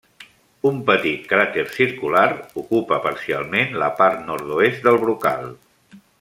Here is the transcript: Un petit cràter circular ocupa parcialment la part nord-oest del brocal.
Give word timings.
Un 0.69 0.77
petit 0.87 1.27
cràter 1.33 1.65
circular 1.73 2.23
ocupa 2.63 2.99
parcialment 3.05 3.79
la 3.83 3.91
part 4.01 4.25
nord-oest 4.31 4.89
del 4.89 4.99
brocal. 5.05 5.47